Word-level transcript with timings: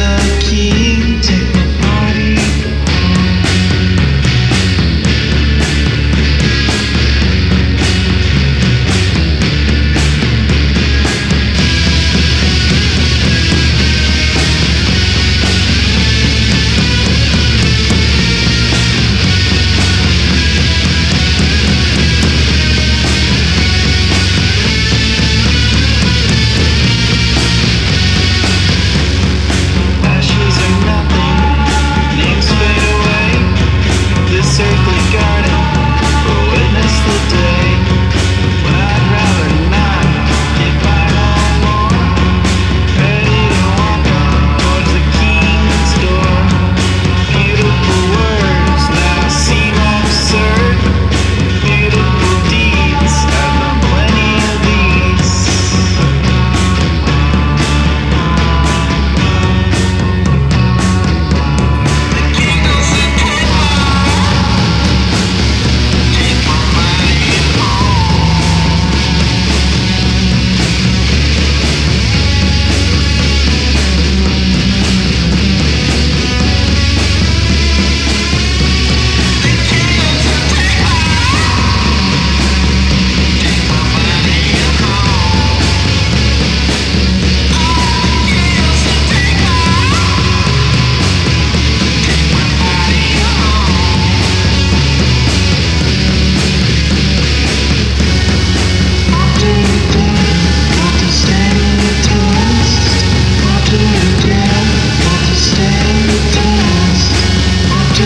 The 0.00 0.38
key. 0.40 0.69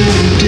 you. 0.00 0.39